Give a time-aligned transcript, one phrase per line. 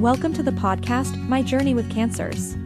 [0.00, 2.56] Welcome to the podcast, My Journey with Cancers.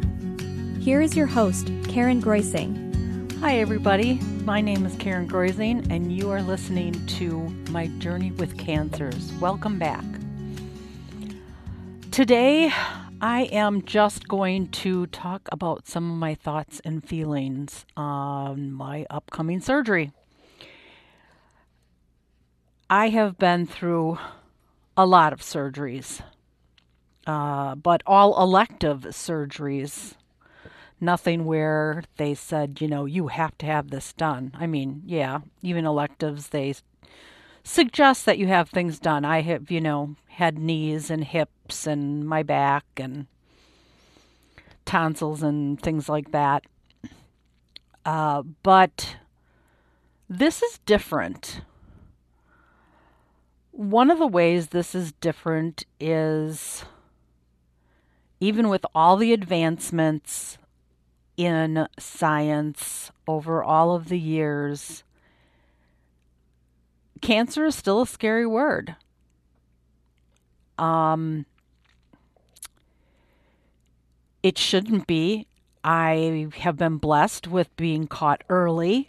[0.79, 3.33] Here is your host, Karen Greusing.
[3.41, 4.21] Hi, everybody.
[4.45, 7.40] My name is Karen Greusing, and you are listening to
[7.71, 9.33] My Journey with Cancers.
[9.40, 10.04] Welcome back.
[12.13, 12.72] Today,
[13.21, 19.06] I am just going to talk about some of my thoughts and feelings on my
[19.11, 20.12] upcoming surgery.
[22.91, 24.19] I have been through
[24.97, 26.20] a lot of surgeries,
[27.27, 30.15] uh, but all elective surgeries.
[31.01, 34.52] Nothing where they said, you know, you have to have this done.
[34.55, 36.74] I mean, yeah, even electives, they
[37.62, 39.24] suggest that you have things done.
[39.24, 43.27] I have, you know, had knees and hips and my back and
[44.85, 46.65] tonsils and things like that.
[48.05, 49.16] Uh, but
[50.29, 51.62] this is different.
[53.77, 56.85] One of the ways this is different is
[58.38, 60.59] even with all the advancements
[61.37, 65.03] in science over all of the years,
[67.21, 68.95] cancer is still a scary word.
[70.79, 71.45] Um,
[74.41, 75.48] it shouldn't be.
[75.83, 79.09] I have been blessed with being caught early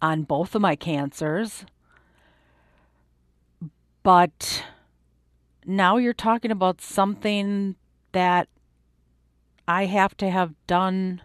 [0.00, 1.64] on both of my cancers.
[4.08, 4.64] But
[5.66, 7.76] now you're talking about something
[8.12, 8.48] that
[9.68, 11.20] I have to have done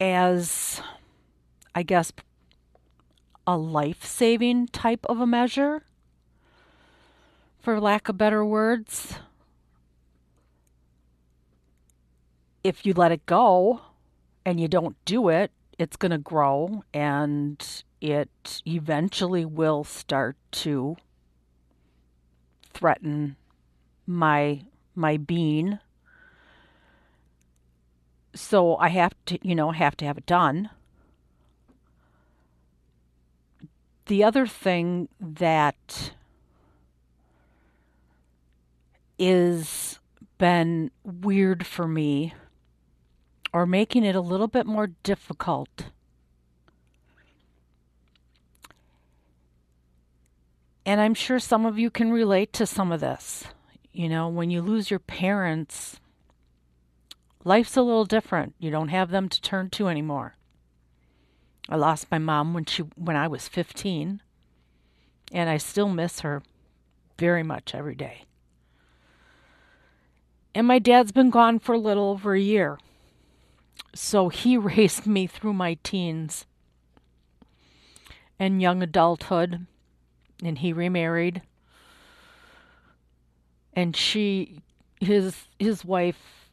[0.00, 0.80] as,
[1.74, 2.12] I guess,
[3.44, 5.82] a life saving type of a measure
[7.58, 9.14] for lack of better words.
[12.62, 13.80] If you let it go
[14.44, 20.96] and you don't do it, it's going to grow and it eventually will start to
[22.72, 23.36] threaten
[24.06, 24.62] my
[24.94, 25.78] my being.
[28.34, 30.70] So I have to, you know, have to have it done.
[34.06, 36.12] The other thing that
[39.18, 39.98] is
[40.38, 42.34] been weird for me
[43.52, 45.86] or making it a little bit more difficult.
[50.86, 53.44] And I'm sure some of you can relate to some of this.
[53.92, 55.98] You know, when you lose your parents,
[57.44, 58.54] life's a little different.
[58.60, 60.36] You don't have them to turn to anymore.
[61.68, 64.22] I lost my mom when she when I was 15,
[65.32, 66.44] and I still miss her
[67.18, 68.22] very much every day.
[70.54, 72.78] And my dad's been gone for a little over a year.
[73.92, 76.46] So he raised me through my teens
[78.38, 79.66] and young adulthood.
[80.42, 81.42] And he remarried.
[83.72, 84.62] And she,
[85.00, 86.50] his, his wife,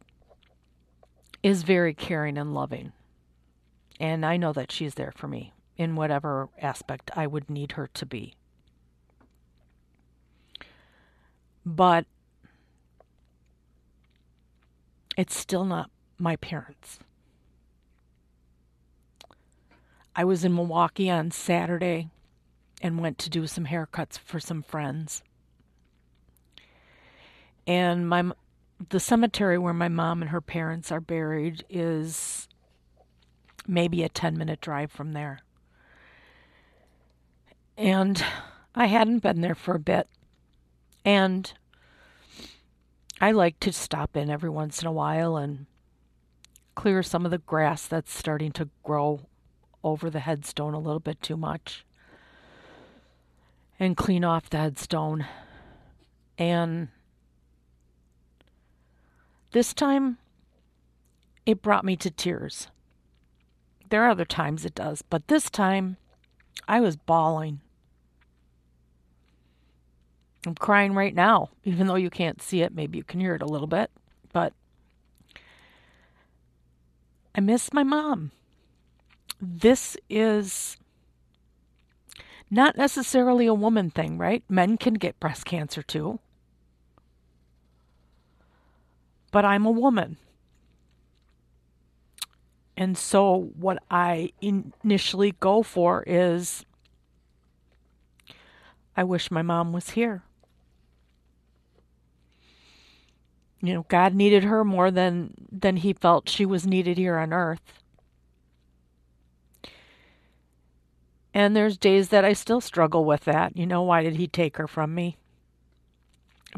[1.42, 2.94] is very caring and loving.
[4.00, 7.88] And I know that she's there for me in whatever aspect I would need her
[7.94, 8.34] to be.
[11.66, 12.06] But
[15.18, 17.00] it's still not my parents.
[20.16, 22.10] I was in Milwaukee on Saturday
[22.84, 25.24] and went to do some haircuts for some friends.
[27.66, 28.32] And my
[28.90, 32.50] the cemetery where my mom and her parents are buried is
[33.66, 35.40] maybe a 10 minute drive from there.
[37.78, 38.24] And
[38.76, 40.10] I hadn't been there for a bit.
[41.06, 41.54] And
[43.22, 45.68] I like to stop in every once in a while and
[46.76, 49.22] clear some of the grass that's starting to grow
[49.84, 51.86] over the headstone a little bit too much
[53.84, 55.26] and clean off the headstone.
[56.38, 56.88] And
[59.52, 60.18] this time
[61.46, 62.68] it brought me to tears.
[63.90, 65.98] There are other times it does, but this time
[66.68, 67.60] I was bawling.
[70.46, 72.74] I'm crying right now, even though you can't see it.
[72.74, 73.92] Maybe you can hear it a little bit,
[74.32, 74.54] but
[77.36, 78.32] I miss my mom.
[79.42, 80.78] This is
[82.54, 84.44] not necessarily a woman thing, right?
[84.48, 86.20] Men can get breast cancer too.
[89.32, 90.18] But I'm a woman.
[92.78, 96.66] And so, what I initially go for is
[98.96, 100.24] I wish my mom was here.
[103.64, 107.32] you know, God needed her more than than he felt she was needed here on
[107.32, 107.62] earth.
[111.34, 113.58] And there's days that I still struggle with that.
[113.58, 115.18] You know, why did he take her from me?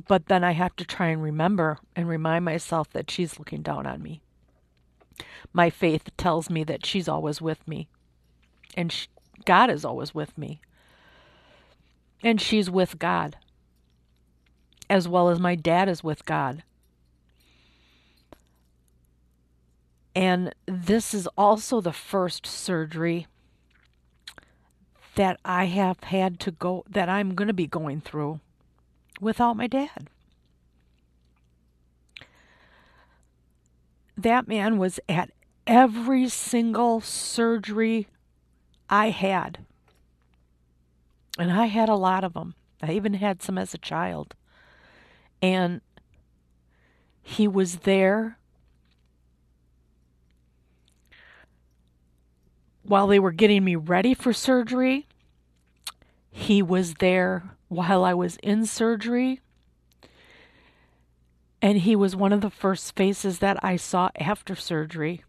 [0.07, 3.87] But then I have to try and remember and remind myself that she's looking down
[3.87, 4.21] on me.
[5.53, 7.87] My faith tells me that she's always with me.
[8.75, 9.07] And she,
[9.45, 10.59] God is always with me.
[12.21, 13.37] And she's with God,
[14.89, 16.63] as well as my dad is with God.
[20.13, 23.27] And this is also the first surgery
[25.15, 28.39] that I have had to go, that I'm going to be going through
[29.19, 30.09] without my dad.
[34.17, 35.31] That man was at
[35.67, 38.07] every single surgery
[38.89, 39.59] I had.
[41.37, 42.55] And I had a lot of them.
[42.81, 44.35] I even had some as a child.
[45.41, 45.81] And
[47.21, 48.37] he was there
[52.87, 55.07] while they were getting me ready for surgery.
[56.29, 59.41] He was there while I was in surgery.
[61.61, 65.23] And he was one of the first faces that I saw after surgery.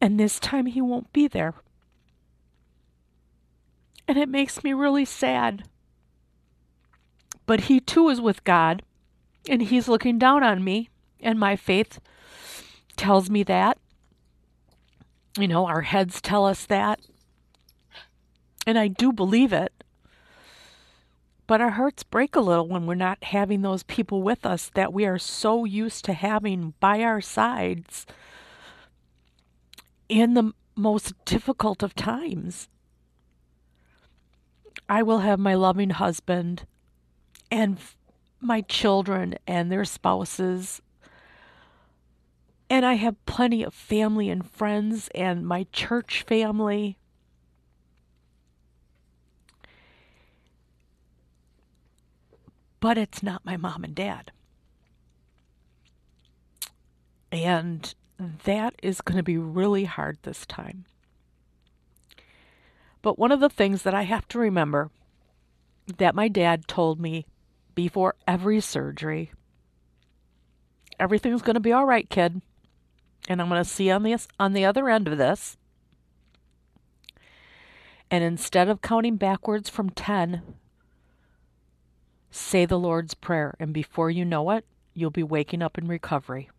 [0.00, 1.54] And this time he won't be there.
[4.08, 5.68] And it makes me really sad.
[7.46, 8.82] But he too is with God,
[9.48, 10.88] and he's looking down on me,
[11.20, 12.00] and my faith
[12.96, 13.78] tells me that.
[15.38, 17.00] You know, our heads tell us that.
[18.66, 19.72] And I do believe it.
[21.46, 24.92] But our hearts break a little when we're not having those people with us that
[24.92, 28.06] we are so used to having by our sides
[30.08, 32.68] in the most difficult of times.
[34.88, 36.66] I will have my loving husband
[37.50, 37.78] and
[38.40, 40.80] my children and their spouses.
[42.70, 46.96] And I have plenty of family and friends and my church family.
[52.78, 54.30] But it's not my mom and dad.
[57.32, 57.92] And
[58.44, 60.84] that is going to be really hard this time.
[63.02, 64.90] But one of the things that I have to remember
[65.98, 67.26] that my dad told me
[67.74, 69.32] before every surgery
[71.00, 72.42] everything's going to be all right, kid.
[73.28, 75.56] And I'm going to see on the on the other end of this.
[78.10, 80.42] And instead of counting backwards from 10,
[82.30, 84.64] say the Lord's prayer and before you know it,
[84.94, 86.50] you'll be waking up in recovery.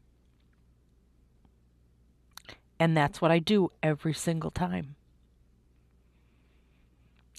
[2.79, 4.95] And that's what I do every single time.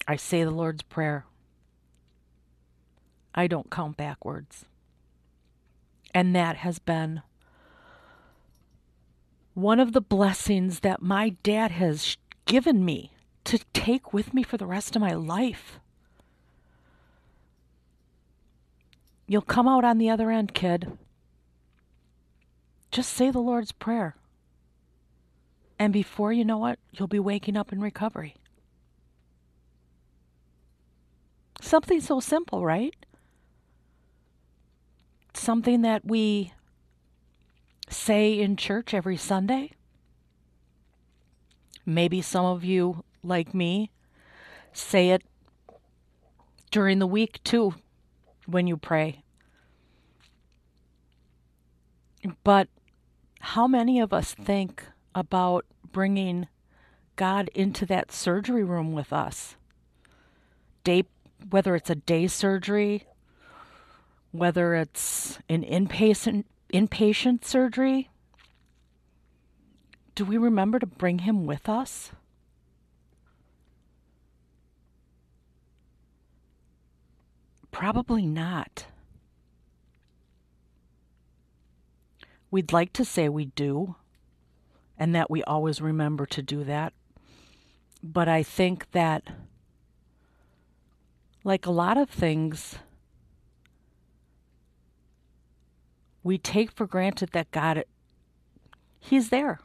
[0.06, 1.26] I say the Lord's Prayer.
[3.34, 4.66] I don't count backwards.
[6.14, 7.22] And that has been
[9.54, 12.16] one of the blessings that my dad has
[12.46, 13.12] given me
[13.44, 15.78] to take with me for the rest of my life.
[19.26, 20.98] You'll come out on the other end, kid.
[22.90, 24.16] Just say the Lord's Prayer.
[25.78, 28.36] And before you know it, you'll be waking up in recovery.
[31.60, 32.94] Something so simple, right?
[35.34, 36.52] Something that we
[37.92, 39.72] say in church every Sunday.
[41.84, 43.90] Maybe some of you, like me,
[44.72, 45.22] say it
[46.70, 47.74] during the week too
[48.46, 49.22] when you pray.
[52.44, 52.68] But
[53.40, 56.48] how many of us think about bringing
[57.16, 59.56] God into that surgery room with us.
[60.84, 61.04] Day,
[61.50, 63.06] whether it's a day surgery,
[64.30, 68.10] whether it's an inpatient inpatient surgery,
[70.14, 72.12] do we remember to bring him with us?
[77.70, 78.86] Probably not.
[82.50, 83.96] We'd like to say we do,
[84.98, 86.92] and that we always remember to do that.
[88.02, 89.22] But I think that,
[91.44, 92.76] like a lot of things,
[96.22, 97.84] we take for granted that God,
[99.00, 99.60] He's there.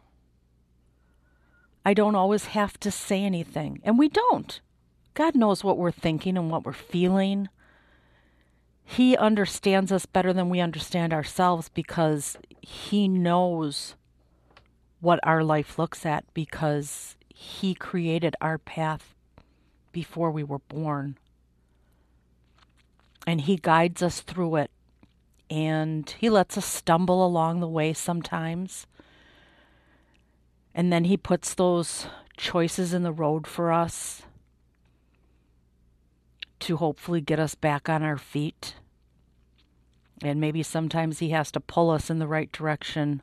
[1.86, 4.60] I don't always have to say anything, and we don't.
[5.14, 7.50] God knows what we're thinking and what we're feeling.
[8.84, 13.96] He understands us better than we understand ourselves because He knows
[15.00, 19.14] what our life looks at because He created our path
[19.92, 21.18] before we were born.
[23.26, 24.72] And He guides us through it.
[25.50, 28.88] And He lets us stumble along the way sometimes.
[30.76, 34.24] And then He puts those choices in the road for us
[36.60, 38.76] to hopefully get us back on our feet.
[40.22, 43.22] And maybe sometimes He has to pull us in the right direction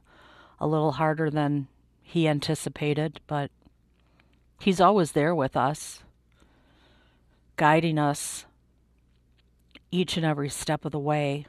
[0.61, 1.69] a little harder than
[2.03, 3.51] He anticipated, but
[4.61, 6.03] He's always there with us,
[7.57, 8.47] guiding us
[9.91, 11.47] each and every step of the way.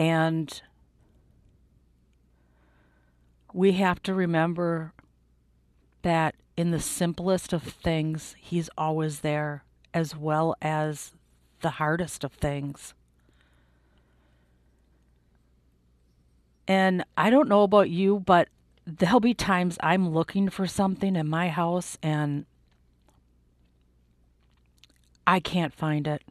[0.00, 0.62] And
[3.52, 4.94] we have to remember
[6.00, 11.12] that in the simplest of things, He's always there, as well as
[11.60, 12.94] the hardest of things.
[16.66, 18.48] And I don't know about you, but
[18.86, 22.46] there'll be times I'm looking for something in my house and
[25.26, 26.22] I can't find it.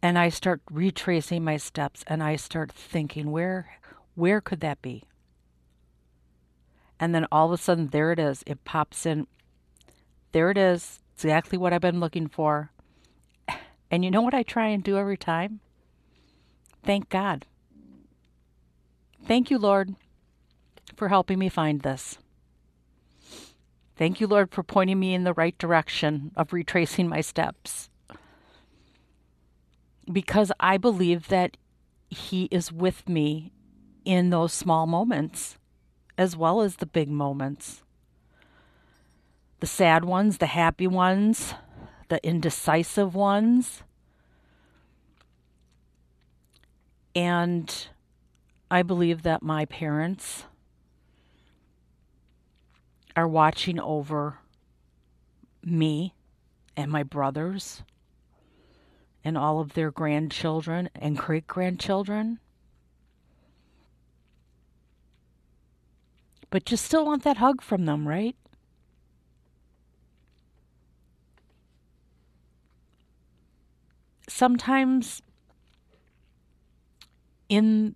[0.00, 3.78] And I start retracing my steps and I start thinking where
[4.14, 5.04] where could that be?
[7.00, 8.42] And then all of a sudden there it is.
[8.46, 9.26] It pops in.
[10.32, 11.00] There it is.
[11.14, 12.70] Exactly what I've been looking for.
[13.90, 15.60] And you know what I try and do every time?
[16.84, 17.46] Thank God.
[19.26, 19.94] Thank you, Lord,
[20.96, 22.18] for helping me find this.
[23.96, 27.87] Thank you, Lord, for pointing me in the right direction of retracing my steps.
[30.10, 31.56] Because I believe that
[32.08, 33.52] He is with me
[34.04, 35.58] in those small moments
[36.18, 37.82] as well as the big moments.
[39.60, 41.54] The sad ones, the happy ones,
[42.08, 43.82] the indecisive ones.
[47.14, 47.88] And
[48.70, 50.44] I believe that my parents
[53.16, 54.38] are watching over
[55.64, 56.14] me
[56.76, 57.82] and my brothers
[59.24, 62.38] and all of their grandchildren and great grandchildren.
[66.50, 68.36] But you still want that hug from them, right?
[74.28, 75.22] Sometimes
[77.48, 77.94] in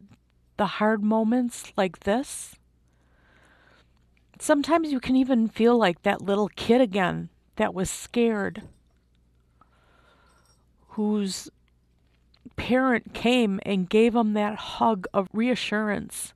[0.56, 2.56] the hard moments like this,
[4.38, 8.62] sometimes you can even feel like that little kid again that was scared,
[10.92, 11.48] whose
[12.56, 16.34] parent came and gave him that hug of reassurance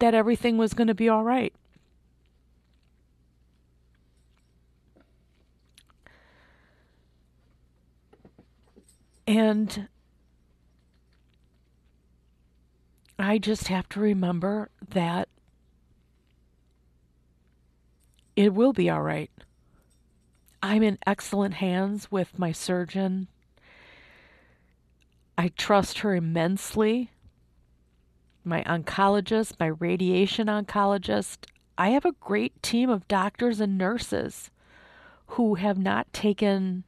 [0.00, 1.54] that everything was going to be all right.
[9.26, 9.88] And
[13.18, 15.28] I just have to remember that
[18.34, 19.30] it will be all right.
[20.62, 23.28] I'm in excellent hands with my surgeon.
[25.38, 27.10] I trust her immensely.
[28.44, 31.46] My oncologist, my radiation oncologist.
[31.78, 34.50] I have a great team of doctors and nurses
[35.28, 36.84] who have not taken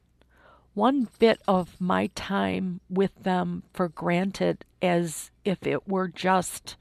[0.74, 6.76] one bit of my time with them for granted as if it were just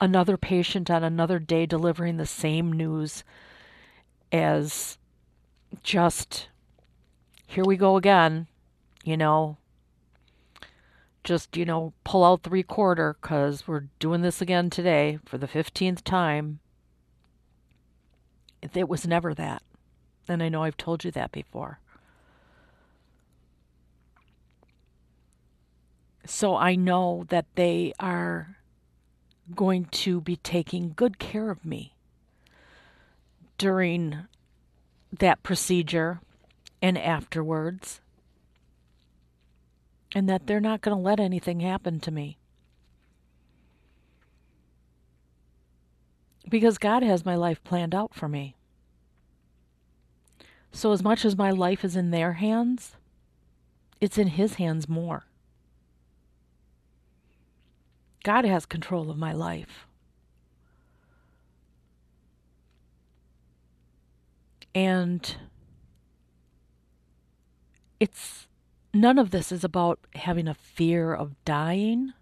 [0.00, 3.24] another patient on another day delivering the same news
[4.32, 4.98] as
[5.82, 6.48] just
[7.46, 8.46] here we go again,
[9.04, 9.56] you know,
[11.24, 15.48] just, you know, pull out the recorder because we're doing this again today for the
[15.48, 16.60] 15th time.
[18.62, 19.62] It was never that.
[20.28, 21.80] And I know I've told you that before.
[26.26, 28.58] So I know that they are
[29.54, 31.94] going to be taking good care of me
[33.56, 34.26] during
[35.12, 36.20] that procedure
[36.80, 38.00] and afterwards,
[40.14, 42.38] and that they're not going to let anything happen to me.
[46.48, 48.56] Because God has my life planned out for me.
[50.72, 52.94] So, as much as my life is in their hands,
[54.00, 55.24] it's in His hands more.
[58.22, 59.87] God has control of my life.
[64.74, 65.36] And
[68.00, 68.46] it's
[68.94, 72.12] none of this is about having a fear of dying.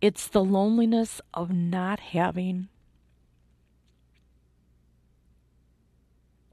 [0.00, 2.68] It's the loneliness of not having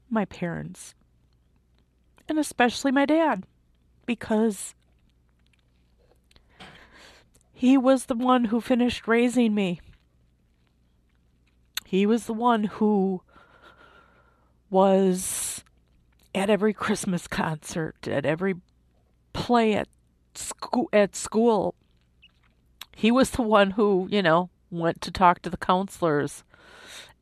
[0.08, 0.94] my parents,
[2.28, 3.44] and especially my dad,
[4.04, 4.74] because
[7.52, 9.80] he was the one who finished raising me.
[11.92, 13.20] He was the one who
[14.70, 15.62] was
[16.34, 18.54] at every Christmas concert, at every
[19.34, 19.88] play at
[20.34, 21.74] school, at school,
[22.96, 26.44] He was the one who, you know, went to talk to the counselors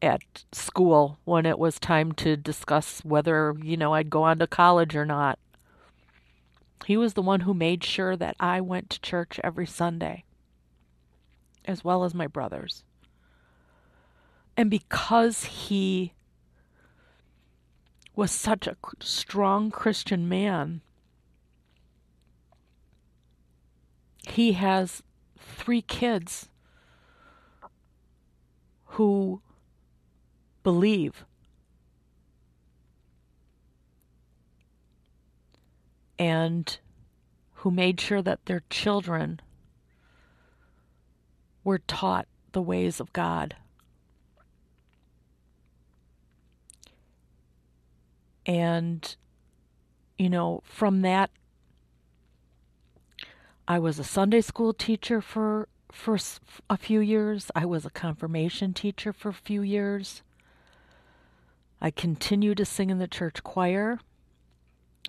[0.00, 0.22] at
[0.52, 4.94] school when it was time to discuss whether, you know, I'd go on to college
[4.94, 5.40] or not.
[6.86, 10.22] He was the one who made sure that I went to church every Sunday,
[11.64, 12.84] as well as my brothers.
[14.60, 16.12] And because he
[18.14, 20.82] was such a strong Christian man,
[24.28, 25.02] he has
[25.38, 26.50] three kids
[28.84, 29.40] who
[30.62, 31.24] believe.
[36.18, 36.78] And
[37.54, 39.40] who made sure that their children
[41.64, 43.56] were taught the ways of God.
[48.46, 49.16] And,
[50.18, 51.30] you know, from that,
[53.68, 56.18] I was a Sunday school teacher for for
[56.68, 57.50] a few years.
[57.54, 60.22] I was a confirmation teacher for a few years.
[61.80, 64.00] I continue to sing in the church choir.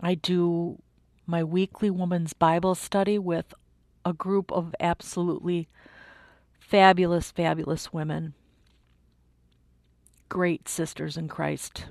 [0.02, 0.82] I do
[1.26, 3.54] my weekly woman's Bible study with
[4.06, 5.68] a group of absolutely
[6.60, 8.34] fabulous, fabulous women.
[10.30, 11.86] Great sisters in Christ.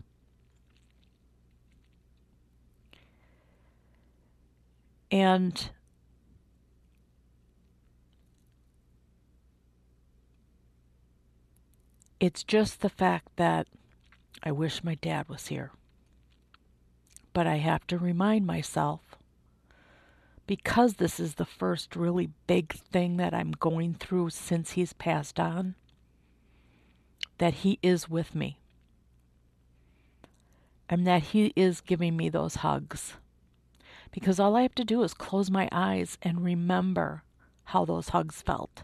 [5.11, 5.71] And
[12.21, 13.67] it's just the fact that
[14.43, 15.73] I wish my dad was here.
[17.33, 19.01] But I have to remind myself,
[20.47, 25.39] because this is the first really big thing that I'm going through since he's passed
[25.41, 25.75] on,
[27.39, 28.59] that he is with me.
[30.89, 33.15] And that he is giving me those hugs.
[34.11, 37.23] Because all I have to do is close my eyes and remember
[37.65, 38.83] how those hugs felt.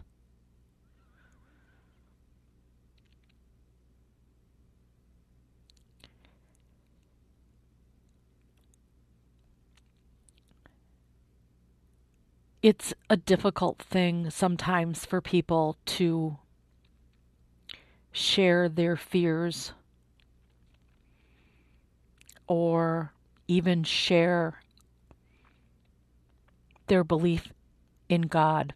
[12.67, 16.37] it's a difficult thing sometimes for people to
[18.11, 19.71] share their fears
[22.45, 23.13] or
[23.47, 24.61] even share
[26.87, 27.53] their belief
[28.09, 28.73] in God.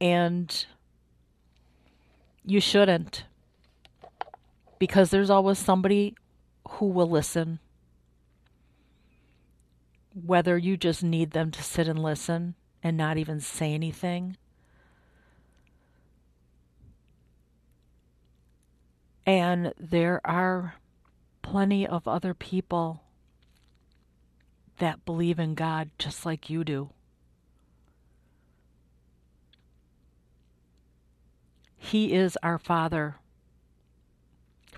[0.00, 0.66] And
[2.44, 3.24] you shouldn't,
[4.78, 6.14] because there's always somebody
[6.66, 7.58] who will listen
[10.14, 14.36] whether you just need them to sit and listen and not even say anything.
[19.26, 20.74] And there are
[21.42, 23.02] plenty of other people
[24.80, 26.90] that believe in God just like you do.
[31.76, 33.16] He is our Father,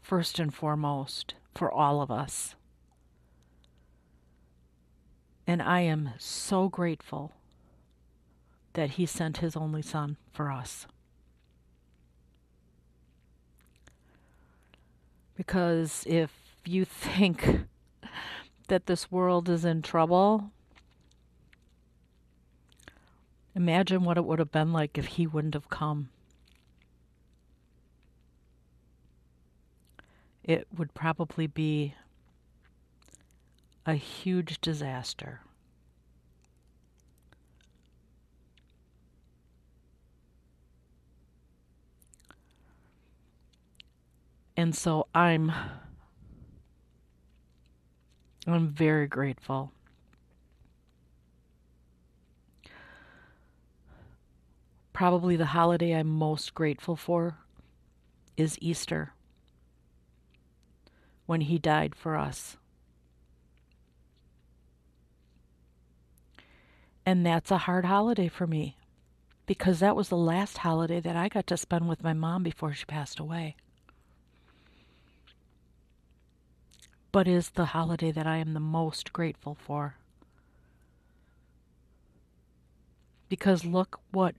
[0.01, 2.55] first and foremost, for all of us.
[5.47, 7.33] And I am so grateful
[8.75, 10.87] that He sent His only Son for us.
[15.37, 16.31] Because if
[16.65, 17.67] you think
[18.73, 20.51] that this world is in trouble,
[23.55, 26.09] imagine what it would have been like if He wouldn't have come.
[30.43, 31.95] It would probably be
[33.85, 35.43] a huge disaster.
[44.57, 45.53] And so I'm
[48.47, 49.73] I'm very grateful.
[54.93, 57.39] Probably the holiday I'm most grateful for
[58.37, 59.13] is Easter
[61.27, 62.57] when he died for us.
[67.07, 68.77] And that's a hard holiday for me
[69.47, 72.73] because that was the last holiday that I got to spend with my mom before
[72.73, 73.57] she passed away.
[77.13, 79.97] But is the holiday that I am the most grateful for.
[83.29, 84.35] Because look what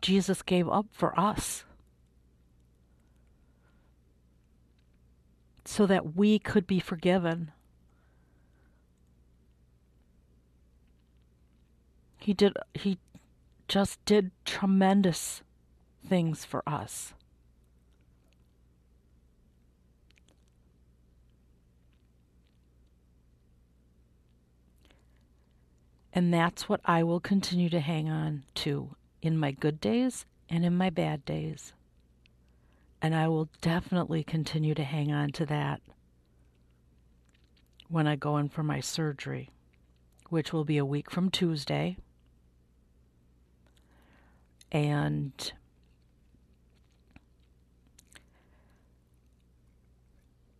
[0.00, 1.64] Jesus gave up for us.
[5.66, 7.52] So that we could be forgiven
[12.24, 12.96] He did he
[13.68, 15.42] just did tremendous
[16.08, 17.12] things for us.
[26.16, 30.64] And that's what I will continue to hang on to in my good days and
[30.64, 31.72] in my bad days.
[33.02, 35.82] And I will definitely continue to hang on to that
[37.88, 39.50] when I go in for my surgery,
[40.28, 41.96] which will be a week from Tuesday.
[44.70, 45.52] And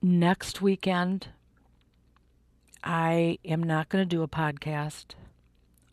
[0.03, 1.29] next weekend,
[2.83, 5.14] I am not going to do a podcast.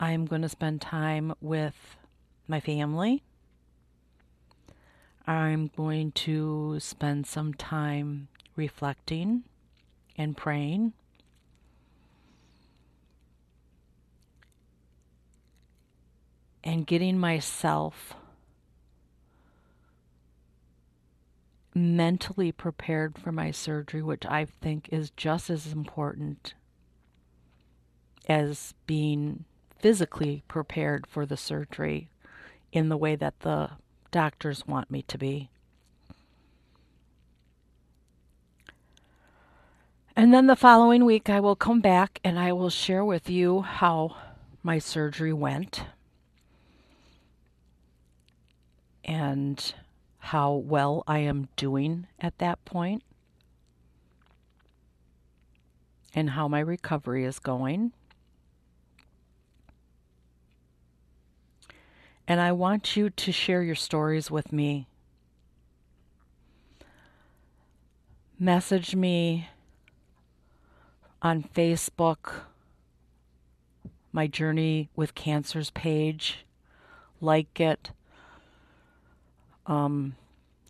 [0.01, 1.95] I am going to spend time with
[2.47, 3.21] my family.
[5.27, 9.43] I'm going to spend some time reflecting
[10.17, 10.93] and praying.
[16.63, 18.15] And getting myself
[21.75, 26.55] mentally prepared for my surgery, which I think is just as important
[28.27, 29.45] as being
[29.81, 32.09] physically prepared for the surgery
[32.71, 33.71] in the way that the
[34.11, 35.49] doctors want me to be.
[40.15, 43.61] And then the following week, I will come back and I will share with you
[43.61, 44.15] how
[44.61, 45.85] my surgery went
[49.03, 49.73] and
[50.19, 53.03] how well I am doing at that point
[56.13, 57.93] and how my recovery is going.
[62.31, 64.87] And I want you to share your stories with me.
[68.39, 69.49] Message me
[71.21, 72.43] on Facebook,
[74.13, 76.45] my Journey with Cancers page.
[77.19, 77.91] Like it.
[79.65, 80.15] Um,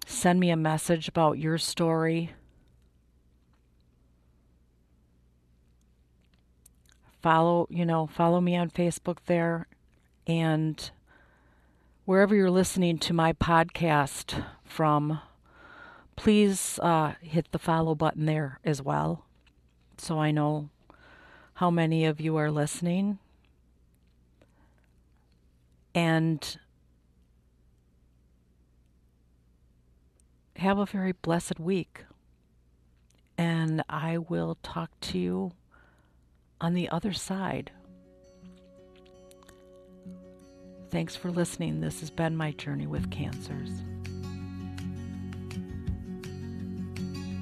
[0.08, 2.32] send me a message about your story.
[7.22, 9.68] Follow, you know, follow me on Facebook there
[10.26, 10.90] and
[12.12, 15.22] wherever you're listening to my podcast from,
[16.18, 19.24] please uh, hit the follow button there as well
[19.98, 20.68] so I know
[21.54, 23.18] how many of you are listening.
[25.96, 26.58] And
[30.58, 32.04] have a very blessed week.
[33.38, 35.54] And I will talk to you
[36.60, 37.72] on the other side.
[40.92, 41.80] Thanks for listening.
[41.80, 43.72] This has been my journey with cancers.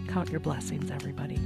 [0.08, 1.40] Count your blessings, everybody.